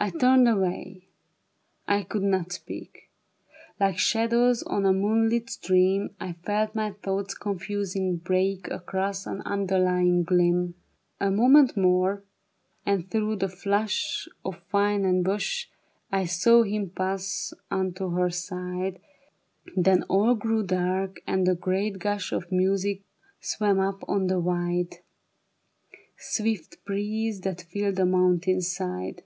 ''I 0.02 0.08
turned 0.08 0.48
away. 0.48 1.08
I 1.86 2.04
could 2.04 2.22
not 2.22 2.52
speak; 2.52 3.10
Like 3.78 3.98
shadows 3.98 4.62
on 4.62 4.86
a 4.86 4.94
moonlit 4.94 5.50
stream, 5.50 6.16
I 6.18 6.32
felt 6.32 6.74
my 6.74 6.92
thoughts 7.02 7.34
confusing 7.34 8.16
break 8.16 8.66
Across 8.68 9.26
an 9.26 9.42
underlying 9.42 10.22
gleam. 10.22 10.74
A 11.20 11.30
moment 11.30 11.76
more, 11.76 12.24
and 12.86 13.10
through 13.10 13.36
the 13.36 13.48
flush 13.50 14.26
Of 14.42 14.62
vine 14.72 15.04
and 15.04 15.22
bush 15.22 15.66
I 16.10 16.24
'saw 16.24 16.62
him 16.62 16.88
pass 16.88 17.52
unto 17.70 18.08
her 18.12 18.30
side; 18.30 19.00
Then 19.76 20.04
all 20.04 20.34
grew 20.34 20.62
dark, 20.62 21.20
and 21.26 21.46
a 21.46 21.54
great 21.54 21.98
gush 21.98 22.32
Of 22.32 22.50
music 22.50 23.02
swam 23.42 23.78
up 23.78 24.02
on 24.08 24.28
the 24.28 24.40
wide. 24.40 25.00
Swift 26.16 26.82
breeze 26.86 27.42
that 27.42 27.60
filled 27.60 27.96
the 27.96 28.06
mountain 28.06 28.62
side. 28.62 29.24